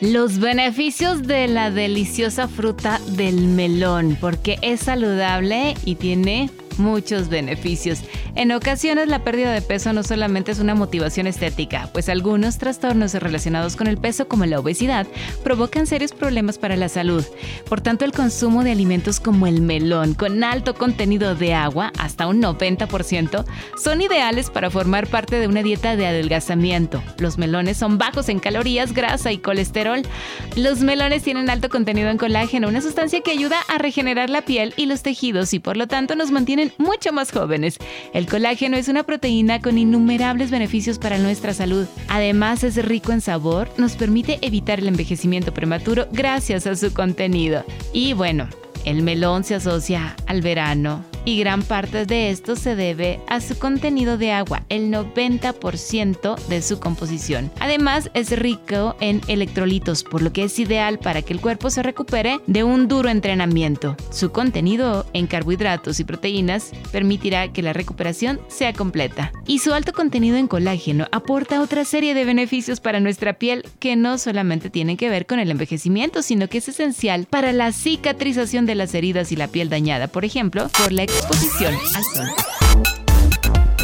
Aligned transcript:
los 0.00 0.38
beneficios 0.38 1.22
de 1.24 1.48
la 1.48 1.70
deliciosa 1.70 2.46
fruta 2.48 3.00
del 3.16 3.48
melón, 3.48 4.16
porque 4.20 4.58
es 4.62 4.80
saludable 4.80 5.74
y 5.84 5.96
tiene 5.96 6.50
muchos 6.78 7.28
beneficios. 7.28 8.00
En 8.34 8.52
ocasiones 8.52 9.08
la 9.08 9.24
pérdida 9.24 9.52
de 9.52 9.62
peso 9.62 9.92
no 9.92 10.02
solamente 10.02 10.52
es 10.52 10.60
una 10.60 10.74
motivación 10.74 11.26
estética, 11.26 11.90
pues 11.92 12.08
algunos 12.08 12.58
trastornos 12.58 13.14
relacionados 13.14 13.76
con 13.76 13.86
el 13.86 13.98
peso 13.98 14.28
como 14.28 14.46
la 14.46 14.60
obesidad 14.60 15.06
provocan 15.42 15.86
serios 15.86 16.12
problemas 16.12 16.58
para 16.58 16.76
la 16.76 16.88
salud. 16.88 17.24
Por 17.68 17.80
tanto, 17.80 18.04
el 18.04 18.12
consumo 18.12 18.64
de 18.64 18.72
alimentos 18.72 19.20
como 19.20 19.46
el 19.46 19.60
melón 19.60 20.14
con 20.14 20.44
alto 20.44 20.74
contenido 20.74 21.34
de 21.34 21.54
agua, 21.54 21.92
hasta 21.98 22.26
un 22.26 22.42
90%, 22.42 23.44
son 23.76 24.00
ideales 24.00 24.50
para 24.50 24.70
formar 24.70 25.06
parte 25.08 25.38
de 25.38 25.48
una 25.48 25.62
dieta 25.62 25.96
de 25.96 26.06
adelgazamiento. 26.06 27.02
Los 27.18 27.38
melones 27.38 27.76
son 27.76 27.98
bajos 27.98 28.28
en 28.28 28.38
calorías, 28.38 28.92
grasa 28.92 29.32
y 29.32 29.38
colesterol. 29.38 30.02
Los 30.56 30.80
melones 30.80 31.22
tienen 31.22 31.50
alto 31.50 31.68
contenido 31.68 32.10
en 32.10 32.18
colágeno, 32.18 32.68
una 32.68 32.80
sustancia 32.80 33.20
que 33.20 33.30
ayuda 33.30 33.58
a 33.68 33.78
regenerar 33.78 34.30
la 34.30 34.42
piel 34.42 34.74
y 34.76 34.86
los 34.86 35.02
tejidos 35.02 35.52
y 35.54 35.58
por 35.58 35.76
lo 35.76 35.86
tanto 35.86 36.14
nos 36.14 36.30
mantienen 36.30 36.67
mucho 36.78 37.12
más 37.12 37.32
jóvenes. 37.32 37.78
El 38.12 38.26
colágeno 38.26 38.76
es 38.76 38.88
una 38.88 39.04
proteína 39.04 39.60
con 39.60 39.78
innumerables 39.78 40.50
beneficios 40.50 40.98
para 40.98 41.18
nuestra 41.18 41.54
salud. 41.54 41.86
Además 42.08 42.64
es 42.64 42.76
rico 42.84 43.12
en 43.12 43.20
sabor, 43.20 43.68
nos 43.76 43.96
permite 43.96 44.38
evitar 44.42 44.78
el 44.78 44.88
envejecimiento 44.88 45.54
prematuro 45.54 46.06
gracias 46.12 46.66
a 46.66 46.76
su 46.76 46.92
contenido. 46.92 47.64
Y 47.92 48.12
bueno, 48.12 48.48
el 48.84 49.02
melón 49.02 49.44
se 49.44 49.54
asocia 49.54 50.16
al 50.26 50.40
verano, 50.42 51.04
y 51.28 51.38
gran 51.38 51.62
parte 51.62 52.06
de 52.06 52.30
esto 52.30 52.56
se 52.56 52.74
debe 52.74 53.20
a 53.28 53.42
su 53.42 53.58
contenido 53.58 54.16
de 54.16 54.32
agua, 54.32 54.62
el 54.70 54.90
90% 54.90 56.38
de 56.46 56.62
su 56.62 56.80
composición. 56.80 57.50
Además, 57.60 58.10
es 58.14 58.30
rico 58.38 58.96
en 59.00 59.20
electrolitos, 59.28 60.04
por 60.04 60.22
lo 60.22 60.32
que 60.32 60.44
es 60.44 60.58
ideal 60.58 60.98
para 60.98 61.20
que 61.20 61.34
el 61.34 61.42
cuerpo 61.42 61.68
se 61.68 61.82
recupere 61.82 62.40
de 62.46 62.64
un 62.64 62.88
duro 62.88 63.10
entrenamiento. 63.10 63.94
Su 64.10 64.32
contenido 64.32 65.04
en 65.12 65.26
carbohidratos 65.26 66.00
y 66.00 66.04
proteínas 66.04 66.70
permitirá 66.92 67.52
que 67.52 67.60
la 67.60 67.74
recuperación 67.74 68.40
sea 68.48 68.72
completa. 68.72 69.30
Y 69.46 69.58
su 69.58 69.74
alto 69.74 69.92
contenido 69.92 70.38
en 70.38 70.48
colágeno 70.48 71.08
aporta 71.12 71.60
otra 71.60 71.84
serie 71.84 72.14
de 72.14 72.24
beneficios 72.24 72.80
para 72.80 73.00
nuestra 73.00 73.34
piel 73.34 73.66
que 73.80 73.96
no 73.96 74.16
solamente 74.16 74.70
tienen 74.70 74.96
que 74.96 75.10
ver 75.10 75.26
con 75.26 75.40
el 75.40 75.50
envejecimiento, 75.50 76.22
sino 76.22 76.48
que 76.48 76.56
es 76.56 76.70
esencial 76.70 77.26
para 77.28 77.52
la 77.52 77.72
cicatrización 77.72 78.64
de 78.64 78.76
las 78.76 78.94
heridas 78.94 79.30
y 79.30 79.36
la 79.36 79.48
piel 79.48 79.68
dañada, 79.68 80.06
por 80.08 80.24
ejemplo, 80.24 80.70
por 80.82 80.90
la 80.90 81.02
exposición 81.18 81.74
al 81.94 82.04
sol. 82.04 82.28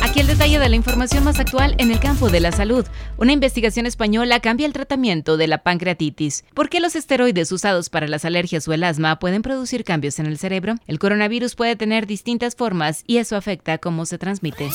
Aquí 0.03 0.21
el 0.21 0.27
detalle 0.29 0.61
de 0.61 0.69
la 0.69 0.77
información 0.77 1.25
más 1.25 1.41
actual 1.41 1.75
en 1.79 1.91
el 1.91 1.99
campo 1.99 2.31
de 2.31 2.39
la 2.39 2.53
salud. 2.53 2.87
Una 3.17 3.33
investigación 3.33 3.87
española 3.87 4.39
cambia 4.39 4.67
el 4.67 4.73
tratamiento 4.73 5.37
de 5.37 5.49
la 5.49 5.59
pancreatitis. 5.59 6.45
¿Por 6.55 6.69
qué 6.69 6.79
los 6.79 6.95
esteroides 6.95 7.51
usados 7.51 7.91
para 7.91 8.07
las 8.07 8.25
alergias 8.25 8.69
o 8.69 8.73
el 8.73 8.85
asma 8.85 9.19
pueden 9.19 9.43
producir 9.43 9.83
cambios 9.83 10.21
en 10.21 10.27
el 10.27 10.39
cerebro? 10.39 10.77
El 10.87 11.01
coronavirus 11.01 11.57
puede 11.57 11.75
tener 11.75 12.07
distintas 12.07 12.55
formas 12.55 13.03
y 13.07 13.17
eso 13.17 13.37
afecta 13.37 13.79
cómo 13.79 14.07
se 14.07 14.19
transmite. 14.19 14.71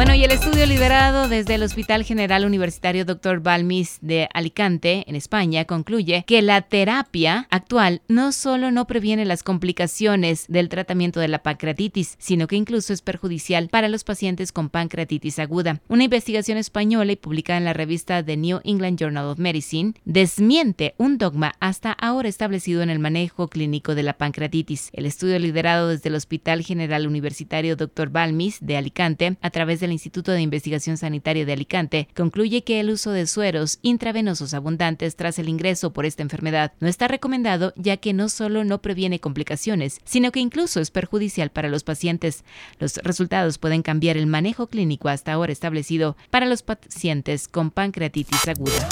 Bueno, 0.00 0.14
y 0.14 0.24
el 0.24 0.30
estudio 0.30 0.64
liderado 0.64 1.28
desde 1.28 1.56
el 1.56 1.62
Hospital 1.62 2.04
General 2.04 2.46
Universitario 2.46 3.04
Dr. 3.04 3.40
Balmis 3.40 3.98
de 4.00 4.30
Alicante, 4.32 5.04
en 5.06 5.14
España, 5.14 5.66
concluye 5.66 6.24
que 6.26 6.40
la 6.40 6.62
terapia 6.62 7.46
actual 7.50 8.00
no 8.08 8.32
solo 8.32 8.70
no 8.70 8.86
previene 8.86 9.26
las 9.26 9.42
complicaciones 9.42 10.46
del 10.48 10.70
tratamiento 10.70 11.20
de 11.20 11.28
la 11.28 11.42
pancreatitis, 11.42 12.16
sino 12.18 12.46
que 12.46 12.56
incluso 12.56 12.94
es 12.94 13.02
perjudicial 13.02 13.68
para 13.68 13.90
los 13.90 14.02
pacientes 14.02 14.52
con 14.52 14.70
pancreatitis 14.70 15.38
aguda. 15.38 15.82
Una 15.88 16.04
investigación 16.04 16.56
española 16.56 17.12
y 17.12 17.16
publicada 17.16 17.58
en 17.58 17.66
la 17.66 17.74
revista 17.74 18.24
The 18.24 18.38
New 18.38 18.60
England 18.64 18.98
Journal 18.98 19.26
of 19.26 19.38
Medicine 19.38 19.92
desmiente 20.06 20.94
un 20.96 21.18
dogma 21.18 21.56
hasta 21.60 21.92
ahora 21.92 22.30
establecido 22.30 22.80
en 22.80 22.88
el 22.88 23.00
manejo 23.00 23.48
clínico 23.48 23.94
de 23.94 24.04
la 24.04 24.14
pancreatitis. 24.14 24.88
El 24.94 25.04
estudio 25.04 25.38
liderado 25.38 25.88
desde 25.88 26.08
el 26.08 26.14
Hospital 26.14 26.62
General 26.62 27.06
Universitario 27.06 27.76
Dr. 27.76 28.08
Balmis 28.08 28.60
de 28.62 28.78
Alicante, 28.78 29.36
a 29.42 29.50
través 29.50 29.80
del 29.90 29.94
Instituto 29.94 30.30
de 30.30 30.40
Investigación 30.40 30.96
Sanitaria 30.96 31.44
de 31.44 31.52
Alicante, 31.52 32.08
concluye 32.14 32.62
que 32.62 32.78
el 32.78 32.90
uso 32.90 33.10
de 33.10 33.26
sueros 33.26 33.80
intravenosos 33.82 34.54
abundantes 34.54 35.16
tras 35.16 35.40
el 35.40 35.48
ingreso 35.48 35.92
por 35.92 36.06
esta 36.06 36.22
enfermedad 36.22 36.72
no 36.78 36.86
está 36.86 37.08
recomendado 37.08 37.72
ya 37.74 37.96
que 37.96 38.12
no 38.12 38.28
solo 38.28 38.62
no 38.62 38.80
previene 38.80 39.18
complicaciones, 39.18 40.00
sino 40.04 40.30
que 40.30 40.38
incluso 40.38 40.80
es 40.80 40.92
perjudicial 40.92 41.50
para 41.50 41.68
los 41.68 41.82
pacientes. 41.82 42.44
Los 42.78 42.98
resultados 42.98 43.58
pueden 43.58 43.82
cambiar 43.82 44.16
el 44.16 44.28
manejo 44.28 44.68
clínico 44.68 45.08
hasta 45.08 45.32
ahora 45.32 45.52
establecido 45.52 46.16
para 46.30 46.46
los 46.46 46.62
pacientes 46.62 47.48
con 47.48 47.72
pancreatitis 47.72 48.46
aguda. 48.46 48.88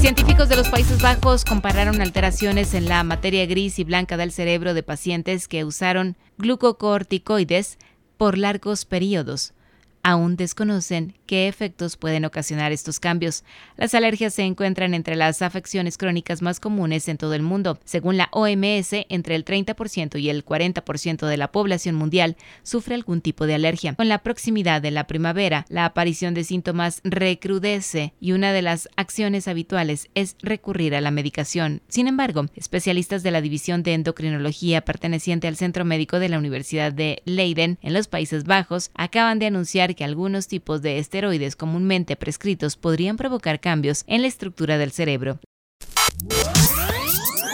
Científicos 0.00 0.48
de 0.48 0.54
los 0.54 0.68
Países 0.68 1.02
Bajos 1.02 1.44
compararon 1.44 2.00
alteraciones 2.00 2.74
en 2.74 2.88
la 2.88 3.02
materia 3.02 3.44
gris 3.46 3.78
y 3.80 3.84
blanca 3.84 4.16
del 4.16 4.30
cerebro 4.30 4.72
de 4.72 4.84
pacientes 4.84 5.48
que 5.48 5.64
usaron 5.64 6.16
glucocorticoides 6.38 7.78
por 8.16 8.38
largos 8.38 8.84
periodos. 8.84 9.52
Aún 10.08 10.36
desconocen 10.36 11.14
qué 11.26 11.48
efectos 11.48 11.96
pueden 11.96 12.24
ocasionar 12.24 12.70
estos 12.70 13.00
cambios. 13.00 13.42
Las 13.76 13.92
alergias 13.92 14.34
se 14.34 14.44
encuentran 14.44 14.94
entre 14.94 15.16
las 15.16 15.42
afecciones 15.42 15.98
crónicas 15.98 16.42
más 16.42 16.60
comunes 16.60 17.08
en 17.08 17.16
todo 17.16 17.34
el 17.34 17.42
mundo. 17.42 17.80
Según 17.84 18.16
la 18.16 18.28
OMS, 18.30 18.92
entre 19.08 19.34
el 19.34 19.44
30% 19.44 20.20
y 20.20 20.30
el 20.30 20.44
40% 20.44 21.26
de 21.26 21.36
la 21.36 21.50
población 21.50 21.96
mundial 21.96 22.36
sufre 22.62 22.94
algún 22.94 23.20
tipo 23.20 23.48
de 23.48 23.56
alergia. 23.56 23.94
Con 23.94 24.08
la 24.08 24.20
proximidad 24.20 24.80
de 24.80 24.92
la 24.92 25.08
primavera, 25.08 25.66
la 25.70 25.86
aparición 25.86 26.34
de 26.34 26.44
síntomas 26.44 27.00
recrudece 27.02 28.14
y 28.20 28.30
una 28.30 28.52
de 28.52 28.62
las 28.62 28.88
acciones 28.94 29.48
habituales 29.48 30.08
es 30.14 30.36
recurrir 30.40 30.94
a 30.94 31.00
la 31.00 31.10
medicación. 31.10 31.82
Sin 31.88 32.06
embargo, 32.06 32.46
especialistas 32.54 33.24
de 33.24 33.32
la 33.32 33.40
División 33.40 33.82
de 33.82 33.94
Endocrinología 33.94 34.82
perteneciente 34.82 35.48
al 35.48 35.56
Centro 35.56 35.84
Médico 35.84 36.20
de 36.20 36.28
la 36.28 36.38
Universidad 36.38 36.92
de 36.92 37.22
Leiden 37.24 37.80
en 37.82 37.92
los 37.92 38.06
Países 38.06 38.44
Bajos 38.44 38.92
acaban 38.94 39.40
de 39.40 39.46
anunciar 39.46 39.95
que 39.96 40.04
algunos 40.04 40.46
tipos 40.46 40.80
de 40.82 40.98
esteroides 40.98 41.56
comúnmente 41.56 42.14
prescritos 42.14 42.76
podrían 42.76 43.16
provocar 43.16 43.58
cambios 43.58 44.04
en 44.06 44.22
la 44.22 44.28
estructura 44.28 44.78
del 44.78 44.92
cerebro. 44.92 45.40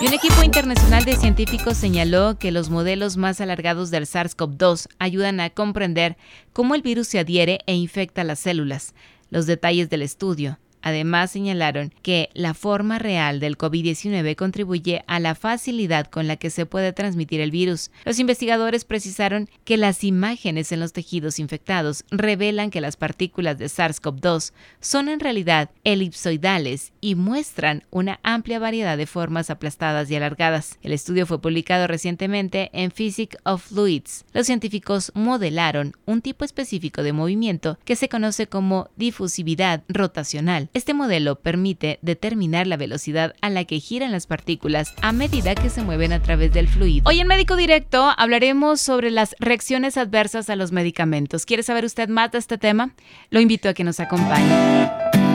Y 0.02 0.06
un 0.08 0.12
equipo 0.12 0.42
internacional 0.42 1.04
de 1.04 1.16
científicos 1.16 1.76
señaló 1.76 2.36
que 2.36 2.50
los 2.50 2.68
modelos 2.68 3.16
más 3.16 3.40
alargados 3.40 3.90
del 3.90 4.04
SARS-CoV-2 4.04 4.88
ayudan 4.98 5.38
a 5.40 5.50
comprender 5.50 6.16
cómo 6.52 6.74
el 6.74 6.82
virus 6.82 7.06
se 7.06 7.20
adhiere 7.20 7.60
e 7.66 7.74
infecta 7.74 8.24
las 8.24 8.40
células. 8.40 8.94
Los 9.30 9.46
detalles 9.46 9.88
del 9.88 10.02
estudio 10.02 10.58
Además, 10.82 11.30
señalaron 11.30 11.92
que 12.02 12.28
la 12.34 12.54
forma 12.54 12.98
real 12.98 13.40
del 13.40 13.56
COVID-19 13.56 14.36
contribuye 14.36 15.04
a 15.06 15.20
la 15.20 15.34
facilidad 15.34 16.06
con 16.06 16.26
la 16.26 16.36
que 16.36 16.50
se 16.50 16.66
puede 16.66 16.92
transmitir 16.92 17.40
el 17.40 17.50
virus. 17.50 17.90
Los 18.04 18.18
investigadores 18.18 18.84
precisaron 18.84 19.48
que 19.64 19.76
las 19.76 20.04
imágenes 20.04 20.72
en 20.72 20.80
los 20.80 20.92
tejidos 20.92 21.38
infectados 21.38 22.04
revelan 22.10 22.70
que 22.70 22.80
las 22.80 22.96
partículas 22.96 23.58
de 23.58 23.66
SARS-CoV-2 23.66 24.52
son 24.80 25.08
en 25.08 25.20
realidad 25.20 25.70
elipsoidales 25.84 26.92
y 27.00 27.14
muestran 27.14 27.84
una 27.90 28.18
amplia 28.22 28.58
variedad 28.58 28.98
de 28.98 29.06
formas 29.06 29.50
aplastadas 29.50 30.10
y 30.10 30.16
alargadas. 30.16 30.78
El 30.82 30.92
estudio 30.92 31.26
fue 31.26 31.40
publicado 31.40 31.86
recientemente 31.86 32.70
en 32.72 32.90
Physics 32.90 33.38
of 33.44 33.64
Fluids. 33.64 34.24
Los 34.32 34.46
científicos 34.46 35.12
modelaron 35.14 35.94
un 36.06 36.22
tipo 36.22 36.44
específico 36.44 37.02
de 37.02 37.12
movimiento 37.12 37.78
que 37.84 37.96
se 37.96 38.08
conoce 38.08 38.48
como 38.48 38.90
difusividad 38.96 39.84
rotacional 39.88 40.68
este 40.74 40.94
modelo 40.94 41.36
permite 41.36 41.98
determinar 42.02 42.66
la 42.66 42.76
velocidad 42.76 43.34
a 43.40 43.50
la 43.50 43.64
que 43.64 43.80
giran 43.80 44.12
las 44.12 44.26
partículas 44.26 44.94
a 45.02 45.12
medida 45.12 45.54
que 45.54 45.70
se 45.70 45.82
mueven 45.82 46.12
a 46.12 46.22
través 46.22 46.52
del 46.52 46.68
fluido. 46.68 47.08
Hoy 47.08 47.20
en 47.20 47.26
Médico 47.26 47.56
Directo 47.56 48.12
hablaremos 48.16 48.80
sobre 48.80 49.10
las 49.10 49.34
reacciones 49.38 49.96
adversas 49.96 50.50
a 50.50 50.56
los 50.56 50.72
medicamentos. 50.72 51.46
¿Quiere 51.46 51.62
saber 51.62 51.84
usted 51.84 52.08
más 52.08 52.32
de 52.32 52.38
este 52.38 52.58
tema? 52.58 52.94
Lo 53.30 53.40
invito 53.40 53.68
a 53.68 53.74
que 53.74 53.84
nos 53.84 54.00
acompañe. 54.00 54.90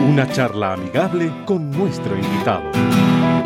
Una 0.10 0.30
charla 0.32 0.74
amigable 0.74 1.32
con 1.46 1.72
nuestro 1.72 2.18
invitado. 2.18 2.72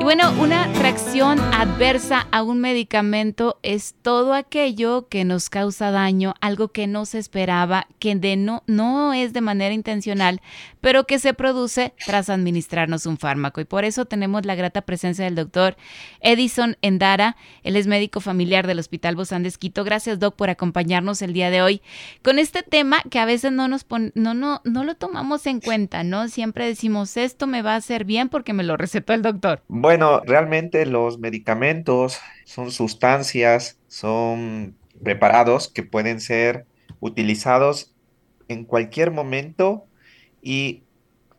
Y 0.01 0.03
bueno, 0.03 0.33
una 0.39 0.65
reacción 0.81 1.39
adversa 1.53 2.25
a 2.31 2.41
un 2.41 2.59
medicamento 2.59 3.59
es 3.61 3.93
todo 4.01 4.33
aquello 4.33 5.07
que 5.09 5.25
nos 5.25 5.51
causa 5.51 5.91
daño, 5.91 6.33
algo 6.41 6.69
que 6.69 6.87
no 6.87 7.05
se 7.05 7.19
esperaba, 7.19 7.85
que 7.99 8.15
de 8.15 8.35
no, 8.35 8.63
no 8.65 9.13
es 9.13 9.31
de 9.31 9.41
manera 9.41 9.75
intencional, 9.75 10.41
pero 10.81 11.05
que 11.05 11.19
se 11.19 11.35
produce 11.35 11.93
tras 12.03 12.31
administrarnos 12.31 13.05
un 13.05 13.19
fármaco. 13.19 13.61
Y 13.61 13.65
por 13.65 13.85
eso 13.85 14.05
tenemos 14.05 14.43
la 14.43 14.55
grata 14.55 14.81
presencia 14.81 15.23
del 15.25 15.35
doctor 15.35 15.77
Edison 16.21 16.77
Endara. 16.81 17.37
Él 17.61 17.75
es 17.75 17.85
médico 17.85 18.21
familiar 18.21 18.65
del 18.65 18.79
Hospital 18.79 19.15
Bozán 19.15 19.47
Quito. 19.59 19.83
Gracias, 19.83 20.17
Doc, 20.17 20.35
por 20.35 20.49
acompañarnos 20.49 21.21
el 21.21 21.33
día 21.33 21.51
de 21.51 21.61
hoy 21.61 21.83
con 22.23 22.39
este 22.39 22.63
tema 22.63 23.03
que 23.11 23.19
a 23.19 23.25
veces 23.25 23.51
no 23.51 23.67
nos 23.67 23.85
no, 24.15 24.33
no, 24.33 24.61
no 24.63 24.83
lo 24.83 24.95
tomamos 24.95 25.45
en 25.45 25.59
cuenta, 25.59 26.03
¿no? 26.03 26.27
Siempre 26.27 26.65
decimos, 26.65 27.17
esto 27.17 27.45
me 27.45 27.61
va 27.61 27.73
a 27.73 27.77
hacer 27.77 28.03
bien 28.03 28.29
porque 28.29 28.53
me 28.53 28.63
lo 28.63 28.77
recetó 28.77 29.13
el 29.13 29.21
doctor. 29.21 29.61
Bueno, 29.67 30.00
realmente 30.25 30.85
los 30.85 31.19
medicamentos 31.19 32.19
son 32.45 32.71
sustancias, 32.71 33.79
son 33.87 34.75
preparados 35.03 35.69
que 35.69 35.83
pueden 35.83 36.19
ser 36.21 36.65
utilizados 36.99 37.93
en 38.47 38.65
cualquier 38.65 39.11
momento 39.11 39.85
y 40.41 40.83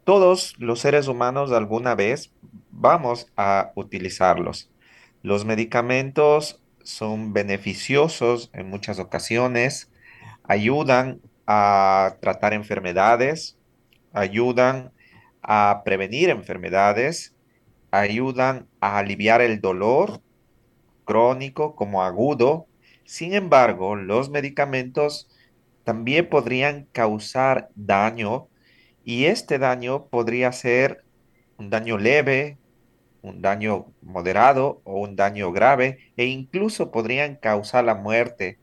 todos 0.04 0.54
los 0.58 0.80
seres 0.80 1.08
humanos 1.08 1.52
alguna 1.52 1.94
vez 1.94 2.32
vamos 2.70 3.30
a 3.36 3.72
utilizarlos. 3.74 4.70
Los 5.22 5.44
medicamentos 5.44 6.60
son 6.82 7.32
beneficiosos 7.32 8.50
en 8.52 8.68
muchas 8.68 8.98
ocasiones, 8.98 9.90
ayudan 10.42 11.20
a 11.46 12.16
tratar 12.20 12.54
enfermedades, 12.54 13.56
ayudan 14.12 14.92
a 15.42 15.82
prevenir 15.84 16.30
enfermedades, 16.30 17.34
ayudan 17.92 18.66
a 18.80 18.98
aliviar 18.98 19.40
el 19.40 19.60
dolor 19.60 20.20
crónico 21.04 21.76
como 21.76 22.02
agudo. 22.02 22.66
Sin 23.04 23.34
embargo, 23.34 23.94
los 23.94 24.30
medicamentos 24.30 25.28
también 25.84 26.28
podrían 26.28 26.88
causar 26.92 27.68
daño 27.76 28.48
y 29.04 29.26
este 29.26 29.58
daño 29.58 30.06
podría 30.06 30.50
ser 30.52 31.04
un 31.58 31.70
daño 31.70 31.98
leve, 31.98 32.56
un 33.20 33.42
daño 33.42 33.86
moderado 34.00 34.80
o 34.84 35.00
un 35.00 35.14
daño 35.14 35.52
grave 35.52 35.98
e 36.16 36.24
incluso 36.26 36.90
podrían 36.90 37.36
causar 37.36 37.84
la 37.84 37.94
muerte, 37.94 38.58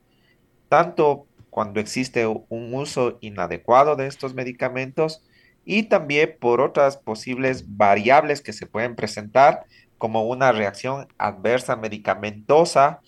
tanto 0.68 1.26
cuando 1.50 1.80
existe 1.80 2.26
un 2.26 2.74
uso 2.74 3.18
inadecuado 3.20 3.96
de 3.96 4.06
estos 4.06 4.34
medicamentos 4.34 5.22
y 5.70 5.84
también 5.84 6.36
por 6.40 6.60
otras 6.60 6.96
posibles 6.96 7.76
variables 7.76 8.42
que 8.42 8.52
se 8.52 8.66
pueden 8.66 8.96
presentar 8.96 9.66
como 9.98 10.24
una 10.24 10.50
reacción 10.50 11.06
adversa 11.16 11.76
medicamentosa 11.76 13.02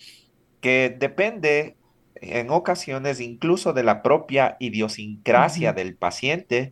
que 0.61 0.95
depende 0.97 1.75
en 2.15 2.49
ocasiones 2.51 3.19
incluso 3.19 3.73
de 3.73 3.83
la 3.83 4.01
propia 4.01 4.55
idiosincrasia 4.61 5.73
del 5.73 5.97
paciente, 5.97 6.71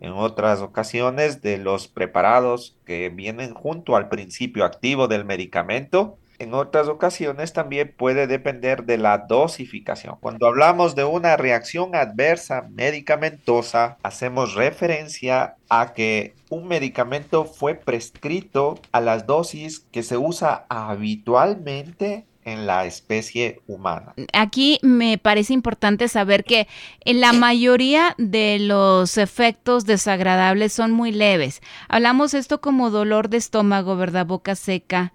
en 0.00 0.10
otras 0.10 0.60
ocasiones 0.60 1.40
de 1.40 1.58
los 1.58 1.86
preparados 1.86 2.76
que 2.84 3.08
vienen 3.08 3.54
junto 3.54 3.94
al 3.94 4.08
principio 4.08 4.64
activo 4.64 5.06
del 5.06 5.24
medicamento. 5.24 6.18
En 6.38 6.54
otras 6.54 6.88
ocasiones 6.88 7.52
también 7.52 7.92
puede 7.96 8.26
depender 8.26 8.84
de 8.84 8.96
la 8.96 9.18
dosificación. 9.18 10.16
Cuando 10.20 10.46
hablamos 10.46 10.94
de 10.94 11.04
una 11.04 11.36
reacción 11.36 11.96
adversa 11.96 12.68
medicamentosa, 12.70 13.98
hacemos 14.02 14.54
referencia 14.54 15.56
a 15.68 15.92
que 15.94 16.34
un 16.48 16.68
medicamento 16.68 17.44
fue 17.44 17.74
prescrito 17.74 18.78
a 18.92 19.00
las 19.00 19.26
dosis 19.26 19.80
que 19.90 20.02
se 20.02 20.16
usa 20.16 20.64
habitualmente 20.68 22.24
en 22.44 22.66
la 22.66 22.86
especie 22.86 23.60
humana. 23.66 24.14
Aquí 24.32 24.78
me 24.82 25.18
parece 25.18 25.52
importante 25.52 26.08
saber 26.08 26.44
que 26.44 26.66
en 27.04 27.20
la 27.20 27.32
mayoría 27.32 28.14
de 28.16 28.58
los 28.58 29.18
efectos 29.18 29.84
desagradables 29.84 30.72
son 30.72 30.92
muy 30.92 31.12
leves. 31.12 31.60
Hablamos 31.88 32.32
esto 32.32 32.60
como 32.60 32.90
dolor 32.90 33.28
de 33.28 33.36
estómago, 33.36 33.96
¿verdad? 33.96 34.24
Boca 34.24 34.54
seca. 34.54 35.12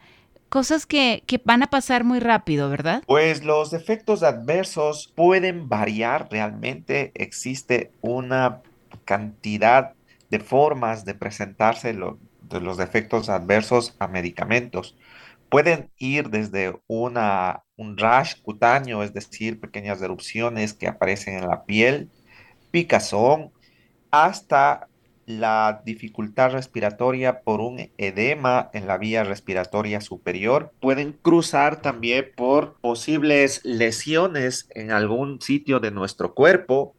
Cosas 0.54 0.86
que, 0.86 1.24
que 1.26 1.42
van 1.44 1.64
a 1.64 1.72
pasar 1.72 2.04
muy 2.04 2.20
rápido, 2.20 2.70
¿verdad? 2.70 3.02
Pues 3.08 3.44
los 3.44 3.74
efectos 3.74 4.22
adversos 4.22 5.12
pueden 5.16 5.68
variar 5.68 6.28
realmente. 6.30 7.12
Existe 7.16 7.90
una 8.02 8.62
cantidad 9.04 9.94
de 10.30 10.40
formas 10.40 11.06
de 11.06 11.16
presentarse 11.16 11.92
de 11.92 12.60
los 12.62 12.80
efectos 12.80 13.30
adversos 13.30 13.96
a 13.98 14.08
medicamentos. 14.08 14.96
Pueden 15.50 15.90
ir 15.98 16.30
desde 16.30 16.80
una, 16.86 17.64
un 17.76 17.98
rash 17.98 18.36
cutáneo, 18.40 19.02
es 19.02 19.12
decir, 19.12 19.60
pequeñas 19.60 20.04
erupciones 20.04 20.76
que 20.76 20.88
aparecen 20.88 21.34
en 21.34 21.48
la 21.48 21.64
piel, 21.64 22.12
picazón, 22.70 23.50
hasta 24.12 24.88
la 25.26 25.82
dificultad 25.86 26.52
respiratoria 26.52 27.42
por 27.42 27.62
un 27.62 27.90
edema 27.98 28.70
en 28.74 28.88
la 28.88 28.98
vía 28.98 29.24
respiratoria 29.24 30.02
superior. 30.02 30.72
Pueden 30.80 31.14
cruzar 31.14 31.82
también 31.82 32.32
por 32.36 32.76
posibles 32.82 33.62
lesiones 33.64 34.68
en 34.72 34.92
algún 34.92 35.42
sitio 35.42 35.80
de 35.80 35.92
nuestro 35.92 36.34
cuerpo 36.34 36.96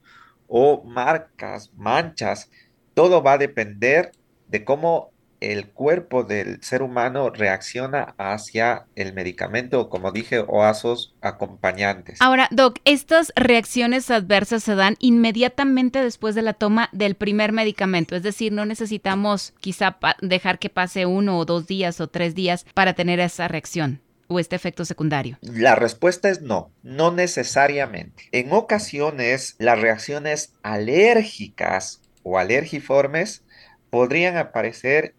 o 0.49 0.85
marcas, 0.85 1.73
manchas. 1.77 2.51
Todo 2.95 3.23
va 3.23 3.33
a 3.33 3.39
depender 3.39 4.13
de 4.49 4.65
cómo 4.65 5.14
el 5.53 5.69
cuerpo 5.69 6.25
del 6.25 6.63
ser 6.63 6.83
humano 6.83 7.31
reacciona 7.31 8.15
hacia 8.19 8.87
el 8.95 9.13
medicamento, 9.13 9.89
como 9.89 10.13
dije, 10.13 10.45
o 10.47 10.63
a 10.63 10.75
sus 10.75 11.15
acompañantes. 11.21 12.21
Ahora, 12.21 12.49
Doc, 12.51 12.79
estas 12.85 13.33
reacciones 13.37 14.11
adversas 14.11 14.63
se 14.63 14.75
dan 14.75 14.97
inmediatamente 14.99 16.03
después 16.03 16.35
de 16.35 16.43
la 16.43 16.55
toma 16.55 16.89
del 16.93 17.15
primer 17.15 17.53
medicamento, 17.53 18.17
es 18.17 18.23
decir, 18.23 18.53
no 18.53 18.67
necesitamos 18.67 19.55
quizá 19.61 19.99
dejar 20.21 20.59
que 20.59 20.71
pase 20.71 21.07
uno 21.07 21.39
o 21.39 21.45
dos 21.45 21.67
días 21.67 22.01
o 22.01 22.09
tres 22.09 22.35
días 22.35 22.67
para 22.75 22.95
tener 22.95 23.21
esa 23.21 23.49
reacción 23.49 24.01
o 24.29 24.39
este 24.39 24.57
efecto 24.57 24.85
secundario? 24.85 25.39
La 25.43 25.75
respuesta 25.75 26.31
es 26.31 26.41
no, 26.41 26.71
no 26.83 27.11
necesariamente. 27.11 28.25
En 28.33 28.53
ocasiones, 28.53 29.57
las 29.59 29.81
reacciones 29.81 30.55
alérgicas 30.63 32.01
o 32.23 32.39
alergiformes 32.39 33.45
podrían 33.91 34.37
aparecer 34.37 35.15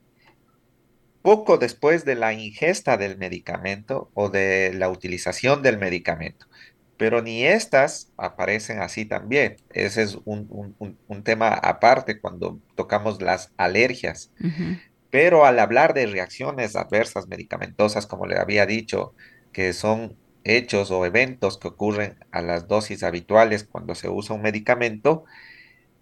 poco 1.26 1.58
después 1.58 2.06
de 2.06 2.14
la 2.14 2.34
ingesta 2.34 2.98
del 2.98 3.18
medicamento 3.18 4.12
o 4.14 4.30
de 4.30 4.72
la 4.76 4.90
utilización 4.90 5.64
del 5.64 5.80
medicamento. 5.80 6.46
Pero 6.98 7.24
ni 7.24 7.44
estas 7.44 8.12
aparecen 8.16 8.80
así 8.80 9.06
también. 9.06 9.58
Ese 9.72 10.04
es 10.04 10.20
un, 10.24 10.94
tema 11.24 11.48
aparte 11.50 12.20
cuando 12.20 12.60
tocamos 12.76 13.24
las 13.24 13.52
alergias. 13.58 14.30
Pero 15.10 15.48
al 15.48 15.58
hablar 15.58 15.96
de 15.96 16.06
reacciones 16.06 16.76
adversas 16.76 17.28
medicamentosas, 17.28 18.06
como 18.06 18.28
le 18.28 18.38
había 18.38 18.68
dicho, 18.68 19.16
que 19.52 19.74
son 19.74 20.16
hechos 20.44 20.92
o 20.92 21.08
eventos 21.08 21.58
que 21.58 21.70
ocurren 21.70 22.20
a 22.30 22.44
las 22.44 22.68
dosis 22.68 23.02
habituales 23.02 23.64
cuando 23.64 23.96
se 23.96 24.10
usa 24.10 24.36
un 24.36 24.44
medicamento, 24.44 25.26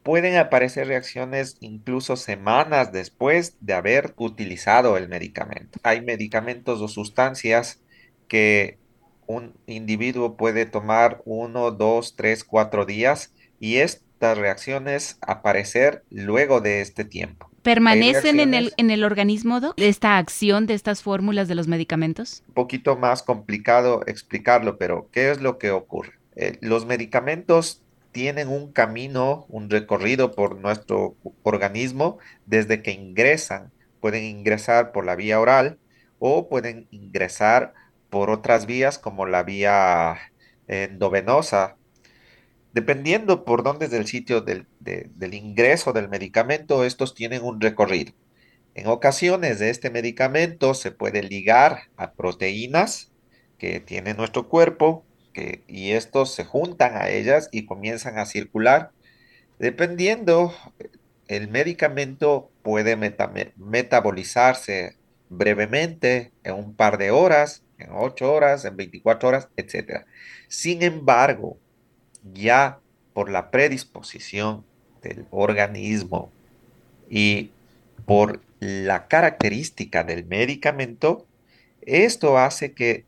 pueden 0.04 0.36
aparecer 0.38 0.88
reacciones 0.88 1.58
incluso 1.62 2.16
semanas 2.18 2.92
después 2.92 3.56
de 3.62 3.74
haber 3.74 4.14
utilizado 4.18 4.98
el 4.98 5.08
medicamento. 5.08 5.80
Hay 5.84 6.02
medicamentos 6.02 6.82
o 6.82 6.88
sustancias 6.88 7.82
que 8.28 8.78
un 9.26 9.54
individuo 9.66 10.36
puede 10.36 10.66
tomar 10.66 11.22
uno, 11.26 11.72
dos, 11.72 12.16
tres, 12.16 12.44
cuatro 12.44 12.86
días 12.86 13.34
y 13.60 13.78
estas 13.78 14.38
reacciones 14.38 15.18
aparecer 15.22 16.04
luego 16.10 16.60
de 16.60 16.82
este 16.82 17.06
tiempo. 17.06 17.50
¿Permanecen 17.62 18.42
en 18.42 18.54
el, 18.54 18.74
en 18.76 18.92
el 18.92 19.06
organismo, 19.06 19.62
esta 19.78 20.18
acción 20.18 20.66
de 20.68 20.74
estas 20.74 21.02
fórmulas 21.02 21.48
de 21.48 21.56
los 21.56 21.70
medicamentos? 21.70 22.44
Un 22.50 22.54
poquito 22.56 22.98
más 22.98 23.24
complicado 23.24 24.02
explicarlo, 24.06 24.78
pero 24.78 25.08
¿qué 25.14 25.32
es 25.32 25.40
lo 25.40 25.58
que 25.58 25.72
ocurre? 25.72 26.12
Eh, 26.36 26.58
los 26.60 26.86
medicamentos 26.86 27.82
tienen 28.14 28.48
un 28.48 28.72
camino, 28.72 29.46
un 29.50 29.70
recorrido 29.70 30.32
por 30.32 30.58
nuestro 30.58 31.18
organismo 31.42 32.20
desde 32.46 32.82
que 32.82 32.92
ingresan. 32.92 33.74
Pueden 34.00 34.24
ingresar 34.24 34.94
por 34.94 35.06
la 35.06 35.16
vía 35.16 35.40
oral 35.40 35.80
o 36.20 36.48
pueden 36.48 36.88
ingresar 36.92 37.74
por 38.10 38.30
otras 38.30 38.66
vías 38.66 39.00
como 39.00 39.26
la 39.26 39.44
vía 39.44 40.18
endovenosa. 40.68 41.76
Dependiendo 42.72 43.44
por 43.44 43.64
dónde 43.64 43.88
es 43.88 43.94
el 43.94 44.08
sitio 44.08 44.42
del, 44.42 44.68
del 44.80 45.34
ingreso 45.34 45.92
del 45.92 46.08
medicamento, 46.08 46.86
estos 46.86 47.14
tienen 47.16 47.44
un 47.44 47.60
recorrido. 47.60 48.14
En 48.76 48.88
ocasiones 48.88 49.60
de 49.60 49.70
este 49.70 49.90
medicamento 49.90 50.74
se 50.74 50.92
puede 50.92 51.22
ligar 51.24 51.90
a 51.98 52.14
proteínas 52.14 53.12
que 53.58 53.80
tiene 53.80 54.14
nuestro 54.14 54.50
cuerpo 54.50 55.06
y 55.68 55.92
estos 55.92 56.34
se 56.34 56.46
juntan 56.46 56.96
a 56.96 57.10
ellas 57.10 57.50
y 57.52 57.66
comienzan 57.66 58.20
a 58.20 58.26
circular. 58.26 58.92
Dependiendo, 59.60 60.54
el 61.28 61.48
medicamento 61.48 62.52
puede 62.62 62.96
metabolizarse 62.96 64.98
brevemente, 65.30 66.32
en 66.44 66.56
un 66.56 66.76
par 66.76 66.98
de 66.98 67.12
horas, 67.12 67.64
en 67.78 67.90
8 67.92 68.32
horas, 68.32 68.66
en 68.66 68.78
24 68.78 69.30
horas, 69.30 69.50
etc. 69.58 70.06
Sin 70.48 70.84
embargo, 70.84 71.58
ya 72.34 72.80
por 73.14 73.30
la 73.30 73.52
predisposición 73.52 74.66
del 75.02 75.26
organismo 75.32 76.32
y 77.10 77.52
por 78.06 78.42
la 78.60 79.08
característica 79.08 80.04
del 80.04 80.26
medicamento, 80.26 81.26
esto 81.82 82.38
hace 82.38 82.74
que 82.74 83.06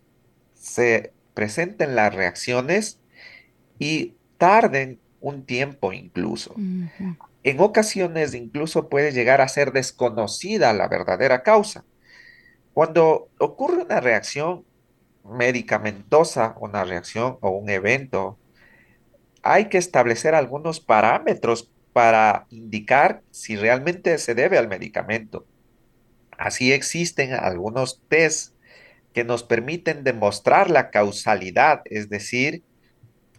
se 0.54 1.14
presenten 1.36 1.96
las 1.96 2.16
reacciones 2.16 3.00
y 3.78 4.16
tarden 4.40 5.00
un 5.22 5.46
tiempo 5.46 5.94
incluso. 5.94 6.56
En 7.44 7.60
ocasiones 7.60 8.34
incluso 8.34 8.90
puede 8.90 9.12
llegar 9.12 9.42
a 9.42 9.48
ser 9.48 9.72
desconocida 9.72 10.74
la 10.74 10.88
verdadera 10.88 11.44
causa. 11.44 11.86
Cuando 12.74 13.30
ocurre 13.38 13.84
una 13.84 14.00
reacción 14.00 14.66
medicamentosa, 15.24 16.56
una 16.60 16.84
reacción 16.84 17.38
o 17.42 17.50
un 17.52 17.70
evento, 17.70 18.40
hay 19.44 19.70
que 19.70 19.78
establecer 19.78 20.34
algunos 20.34 20.80
parámetros 20.80 21.72
para 21.94 22.48
indicar 22.50 23.22
si 23.30 23.56
realmente 23.56 24.18
se 24.18 24.34
debe 24.36 24.58
al 24.58 24.68
medicamento. 24.68 25.46
Así 26.38 26.74
existen 26.74 27.34
algunos 27.34 28.02
test 28.10 28.55
que 29.16 29.24
nos 29.24 29.44
permiten 29.44 30.04
demostrar 30.04 30.70
la 30.70 30.92
causalidad, 30.92 31.82
es 31.86 32.10
decir, 32.10 32.64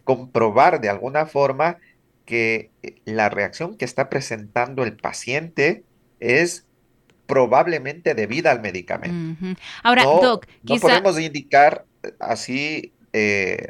comprobar 0.03 0.81
de 0.81 0.89
alguna 0.89 1.27
forma 1.27 1.77
que 2.25 2.71
la 3.05 3.29
reacción 3.29 3.77
que 3.77 3.85
está 3.85 4.09
presentando 4.09 4.83
el 4.83 4.97
paciente 4.97 5.83
es 6.19 6.65
probablemente 7.27 8.15
debida 8.15 8.49
al 8.49 8.59
medicamento. 8.59 9.37
Ahora, 9.83 10.03
no, 10.03 10.19
Doc, 10.19 10.47
no 10.63 10.77
podemos 10.77 11.19
indicar 11.19 11.85
así, 12.19 12.91
eh, 13.13 13.67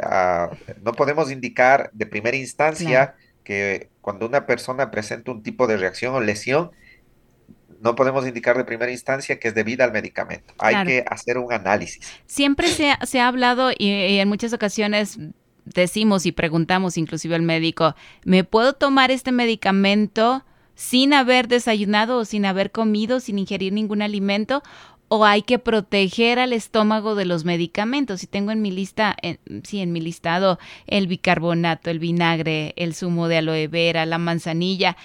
no 0.82 0.94
podemos 0.94 1.30
indicar 1.30 1.90
de 1.92 2.06
primera 2.06 2.38
instancia 2.38 3.16
que 3.44 3.90
cuando 4.00 4.28
una 4.28 4.46
persona 4.46 4.92
presenta 4.92 5.32
un 5.32 5.44
tipo 5.44 5.68
de 5.68 5.76
reacción 5.76 6.16
o 6.16 6.22
lesión, 6.22 6.72
no 7.82 7.96
podemos 7.96 8.28
indicar 8.28 8.58
de 8.58 8.64
primera 8.64 8.92
instancia 8.92 9.40
que 9.40 9.50
es 9.50 9.56
debida 9.56 9.84
al 9.84 9.92
medicamento. 9.92 10.54
Hay 10.58 10.86
que 10.86 11.06
hacer 11.08 11.38
un 11.38 11.52
análisis. 11.54 12.08
Siempre 12.26 12.68
se, 12.70 12.94
se 13.06 13.20
ha 13.20 13.28
hablado 13.28 13.72
y, 13.72 13.90
y 13.90 14.20
en 14.20 14.28
muchas 14.28 14.54
ocasiones 14.54 15.20
decimos 15.74 16.26
y 16.26 16.32
preguntamos 16.32 16.98
inclusive 16.98 17.36
al 17.36 17.42
médico, 17.42 17.96
¿me 18.24 18.44
puedo 18.44 18.74
tomar 18.74 19.12
este 19.12 19.32
medicamento 19.32 20.44
sin 20.76 21.14
haber 21.14 21.48
desayunado 21.48 22.20
o 22.20 22.26
sin 22.26 22.46
haber 22.46 22.72
comido, 22.72 23.20
sin 23.20 23.40
ingerir 23.40 23.74
ningún 23.74 24.02
alimento? 24.02 24.64
¿O 25.10 25.26
hay 25.26 25.42
que 25.42 25.58
proteger 25.58 26.38
al 26.38 26.52
estómago 26.52 27.16
de 27.16 27.24
los 27.24 27.46
medicamentos? 27.46 28.20
Si 28.20 28.28
tengo 28.28 28.52
en 28.52 28.62
mi 28.62 28.72
lista, 28.72 29.16
en, 29.22 29.40
sí, 29.64 29.80
en 29.80 29.94
mi 29.94 30.02
listado 30.02 30.60
el 30.86 31.08
bicarbonato, 31.08 31.90
el 31.90 32.00
vinagre, 32.00 32.74
el 32.76 32.94
zumo 32.94 33.30
de 33.30 33.38
aloe 33.38 33.68
vera, 33.70 34.06
la 34.06 34.18
manzanilla, 34.18 34.98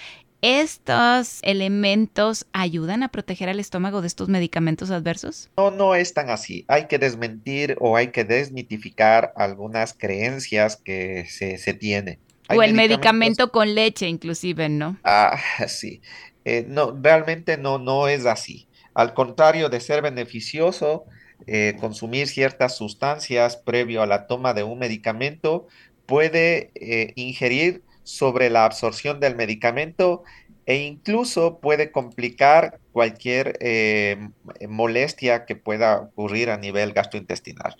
¿Estos 0.43 1.39
elementos 1.43 2.47
ayudan 2.51 3.01
a 3.01 3.07
proteger 3.07 3.47
al 3.47 3.61
estómago 3.61 4.01
de 4.01 4.07
estos 4.07 4.27
medicamentos 4.27 4.91
adversos? 4.91 5.49
No, 5.55 5.71
no 5.71 5.95
es 5.95 6.13
tan 6.13 6.29
así. 6.29 6.65
Hay 6.67 6.87
que 6.87 6.99
desmentir 6.99 7.77
o 7.79 7.95
hay 7.95 8.09
que 8.11 8.25
desmitificar 8.25 9.31
algunas 9.37 9.93
creencias 9.93 10.75
que 10.75 11.25
se, 11.29 11.57
se 11.57 11.73
tienen. 11.73 12.19
o 12.49 12.61
el 12.61 12.73
medicamento 12.73 13.53
con 13.53 13.73
leche, 13.73 14.09
inclusive, 14.09 14.67
¿no? 14.67 14.99
Ah, 15.05 15.39
sí. 15.69 16.01
Eh, 16.43 16.65
no, 16.67 16.91
realmente 17.01 17.57
no, 17.57 17.79
no 17.79 18.09
es 18.09 18.25
así. 18.25 18.67
Al 18.93 19.13
contrario 19.13 19.69
de 19.69 19.79
ser 19.79 20.01
beneficioso, 20.01 21.05
eh, 21.47 21.77
consumir 21.79 22.27
ciertas 22.27 22.75
sustancias 22.75 23.55
previo 23.55 24.01
a 24.01 24.07
la 24.07 24.27
toma 24.27 24.53
de 24.53 24.63
un 24.63 24.77
medicamento 24.79 25.67
puede 26.05 26.71
eh, 26.75 27.13
ingerir 27.15 27.85
sobre 28.03 28.49
la 28.49 28.65
absorción 28.65 29.19
del 29.19 29.35
medicamento 29.35 30.23
e 30.65 30.77
incluso 30.77 31.59
puede 31.59 31.91
complicar 31.91 32.79
cualquier 32.91 33.57
eh, 33.59 34.29
molestia 34.67 35.45
que 35.45 35.55
pueda 35.55 35.99
ocurrir 35.99 36.49
a 36.49 36.57
nivel 36.57 36.93
gastrointestinal. 36.93 37.75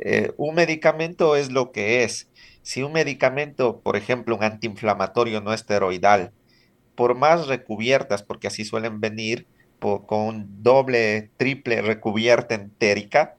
Eh, 0.00 0.32
un 0.36 0.54
medicamento 0.54 1.36
es 1.36 1.50
lo 1.50 1.72
que 1.72 2.04
es. 2.04 2.28
Si 2.62 2.82
un 2.82 2.92
medicamento, 2.92 3.80
por 3.80 3.96
ejemplo, 3.96 4.36
un 4.36 4.42
antiinflamatorio 4.42 5.40
no 5.40 5.52
esteroidal, 5.52 6.32
por 6.96 7.14
más 7.14 7.46
recubiertas, 7.46 8.22
porque 8.22 8.48
así 8.48 8.64
suelen 8.64 9.00
venir, 9.00 9.46
con 9.78 10.62
doble, 10.62 11.30
triple 11.36 11.80
recubierta 11.82 12.54
entérica, 12.54 13.36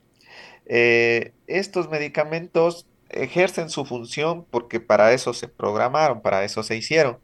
eh, 0.65 1.34
estos 1.48 1.89
medicamentos 1.89 2.88
ejercen 3.09 3.69
su 3.69 3.85
función 3.85 4.45
porque 4.49 4.79
para 4.79 5.13
eso 5.13 5.33
se 5.33 5.47
programaron, 5.47 6.21
para 6.21 6.43
eso 6.43 6.63
se 6.63 6.75
hicieron. 6.75 7.17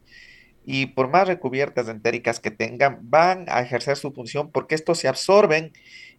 Y 0.66 0.86
por 0.86 1.10
más 1.10 1.28
recubiertas 1.28 1.88
entéricas 1.88 2.40
que 2.40 2.50
tengan, 2.50 2.98
van 3.02 3.46
a 3.48 3.60
ejercer 3.60 3.96
su 3.96 4.12
función 4.12 4.50
porque 4.50 4.74
estos 4.74 4.98
se 4.98 5.08
absorben 5.08 5.72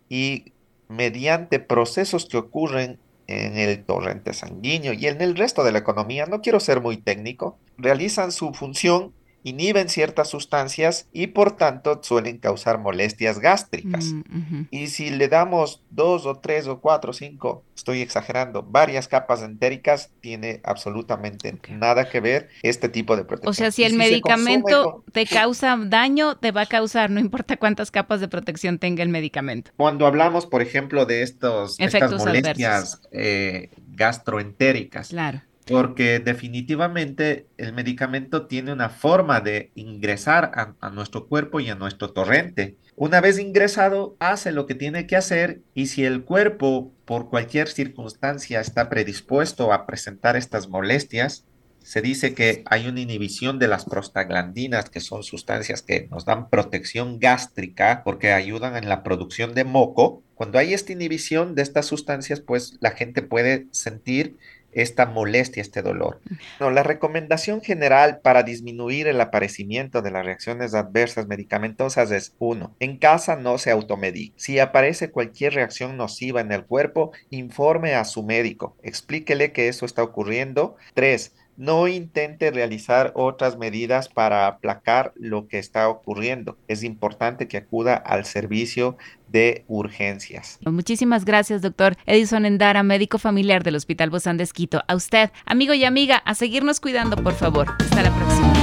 y 0.08 0.54
mediante 0.88 1.60
procesos 1.60 2.26
que 2.26 2.38
ocurren 2.38 3.00
en 3.28 3.58
el 3.58 3.84
torrente 3.84 4.34
sanguíneo 4.34 4.94
y 4.94 5.08
en 5.08 5.20
el 5.22 5.36
resto 5.36 5.64
de 5.64 5.72
la 5.72 5.80
economía, 5.80 6.28
no 6.28 6.42
quiero 6.42 6.60
ser 6.60 6.82
muy 6.82 6.98
técnico, 6.98 7.58
realizan 7.78 8.32
su 8.32 8.54
función 8.54 9.14
inhiben 9.46 9.90
ciertas 9.90 10.28
sustancias 10.28 11.08
y 11.14 11.28
por 11.28 11.56
tanto 11.56 12.00
suelen 12.02 12.40
causar 12.40 12.80
molestias 12.80 13.38
gástricas. 13.38 14.06
Mm, 14.06 14.64
y 14.72 14.88
si 14.88 15.12
le 15.12 15.28
damos 15.28 15.84
dos 15.92 16.26
o 16.26 16.40
tres 16.40 16.66
o 16.66 16.82
cuatro 16.82 17.12
o 17.12 17.14
cinco, 17.14 17.64
estoy 17.76 18.02
exagerando, 18.02 18.64
varias 18.64 19.08
capas 19.08 19.44
entéricas, 19.44 20.10
tiene 20.20 20.62
absolutamente 20.64 21.56
nada 21.70 22.10
que 22.10 22.22
ver 22.22 22.50
este 22.64 22.90
tipo 22.90 23.16
de 23.16 23.24
protección. 23.24 23.52
O 23.52 23.54
sea, 23.54 23.70
si 23.70 23.84
el 23.84 23.94
medicamento 23.94 25.04
te 25.12 25.28
causa 25.28 25.78
daño, 25.80 26.38
te 26.38 26.52
va 26.52 26.62
a 26.62 26.66
causar, 26.66 27.12
no 27.12 27.20
importa 27.20 27.58
cuántas 27.58 27.92
capas 27.92 28.22
de 28.22 28.28
protección 28.28 28.80
tenga 28.80 29.04
el 29.04 29.10
medicamento. 29.10 29.70
Cuando 29.78 30.08
hablamos, 30.08 30.48
por 30.48 30.64
ejemplo, 30.64 31.06
de 31.06 31.22
estos, 31.22 31.80
estas 31.80 32.14
molestias 32.14 33.00
eh, 33.12 33.70
gastroentéricas, 33.94 35.10
claro 35.10 35.44
porque 35.66 36.20
definitivamente 36.20 37.48
el 37.58 37.74
medicamento 37.74 38.46
tiene 38.46 38.72
una 38.72 38.90
forma 38.90 39.42
de 39.42 39.72
ingresar 39.76 40.52
a, 40.80 40.90
nuestro 40.92 41.28
cuerpo 41.28 41.60
y 41.60 41.70
a 41.70 41.76
nuestro 41.76 42.12
torrente. 42.12 42.78
Una 42.96 43.20
vez 43.20 43.40
ingresado, 43.40 44.16
hace 44.20 44.52
lo 44.52 44.68
que 44.68 44.76
tiene 44.76 45.08
que 45.08 45.16
hacer 45.16 45.62
y 45.74 45.88
si 45.88 46.06
el 46.06 46.24
cuerpo 46.24 46.94
por 47.06 47.30
cualquier 47.30 47.68
circunstancia 47.68 48.62
está 48.62 48.90
predispuesto 48.90 49.74
a 49.74 49.86
presentar 49.86 50.36
estas 50.36 50.70
molestias, 50.70 51.46
se 51.86 52.02
dice 52.02 52.34
que 52.34 52.64
hay 52.66 52.88
una 52.88 53.02
inhibición 53.02 53.60
de 53.60 53.68
las 53.68 53.86
prostaglandinas, 53.86 54.90
que 54.90 55.00
son 55.00 55.22
sustancias 55.22 55.84
que 55.84 56.08
nos 56.10 56.26
dan 56.26 56.50
protección 56.50 57.20
gástrica 57.20 58.02
porque 58.04 58.32
ayudan 58.32 58.76
en 58.76 58.90
la 58.90 59.04
producción 59.04 59.54
de 59.54 59.66
moco. 59.66 60.24
Cuando 60.34 60.58
hay 60.58 60.74
esta 60.74 60.94
inhibición 60.94 61.54
de 61.54 61.62
estas 61.62 61.86
sustancias, 61.86 62.40
pues 62.40 62.78
la 62.82 62.90
gente 62.92 63.22
puede 63.22 63.68
sentir 63.70 64.36
esta 64.76 65.08
molestia, 65.08 65.62
este 65.62 65.82
dolor. 65.82 66.20
No, 66.60 66.70
la 66.70 66.84
recomendación 66.84 67.62
general 67.62 68.20
para 68.22 68.44
disminuir 68.44 69.08
el 69.08 69.20
aparecimiento 69.20 70.02
de 70.02 70.12
las 70.12 70.26
reacciones 70.26 70.76
adversas 70.76 71.28
medicamentosas 71.28 72.12
es 72.12 72.36
uno, 72.38 72.76
En 72.80 72.98
casa 72.98 73.36
no 73.36 73.58
se 73.58 73.72
automedique. 73.72 74.34
Si 74.38 74.60
aparece 74.60 75.10
cualquier 75.10 75.54
reacción 75.54 75.98
nociva 75.98 76.42
en 76.42 76.52
el 76.52 76.66
cuerpo, 76.66 77.12
informe 77.30 77.96
a 77.96 78.06
su 78.06 78.24
médico. 78.24 78.76
Explíquele 78.84 79.52
que 79.52 79.70
eso 79.70 79.86
está 79.86 80.04
ocurriendo. 80.04 80.76
3 80.94 81.34
no 81.58 81.88
intente 81.88 82.52
realizar 82.52 83.12
otras 83.16 83.58
medidas 83.58 84.10
para 84.10 84.48
aplacar 84.48 85.14
lo 85.16 85.48
que 85.48 85.60
está 85.60 85.90
ocurriendo. 85.90 86.58
Es 86.68 86.84
importante 86.84 87.48
que 87.48 87.58
acuda 87.58 87.96
al 87.96 88.26
servicio 88.26 88.98
de 89.30 89.64
urgencias. 89.68 90.60
Muchísimas 90.66 91.26
gracias, 91.26 91.62
doctor 91.62 91.96
Edison 92.06 92.46
Endara, 92.46 92.84
médico 92.84 93.18
familiar 93.18 93.64
del 93.64 93.76
Hospital 93.76 94.10
Bozán 94.10 94.38
de 94.38 94.44
Esquito. 94.44 94.82
A 94.88 94.96
usted, 94.96 95.32
amigo 95.46 95.74
y 95.74 95.84
amiga, 95.86 96.18
a 96.18 96.36
seguirnos 96.36 96.80
cuidando, 96.80 97.18
por 97.18 97.34
favor. 97.34 97.68
Hasta 97.80 98.04
la 98.04 98.16
próxima. 98.16 98.54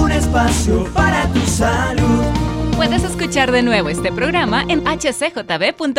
Un 0.00 0.12
espacio 0.12 0.84
para 0.94 1.26
tu 1.32 1.40
salud. 1.40 2.24
Puedes 2.76 3.02
escuchar 3.02 3.50
de 3.50 3.62
nuevo 3.62 3.88
este 3.88 4.12
programa 4.12 4.64
en 4.68 4.84
hcjb.org. 4.84 5.98